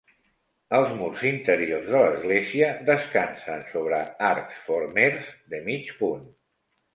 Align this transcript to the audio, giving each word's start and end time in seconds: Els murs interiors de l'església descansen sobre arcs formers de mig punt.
Els 0.75 0.93
murs 1.01 1.25
interiors 1.31 1.91
de 1.95 2.01
l'església 2.03 2.69
descansen 2.87 3.61
sobre 3.75 4.01
arcs 4.31 4.65
formers 4.71 5.29
de 5.55 5.61
mig 5.69 5.93
punt. 6.01 6.27